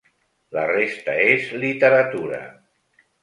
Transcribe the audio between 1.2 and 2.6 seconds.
és literatura.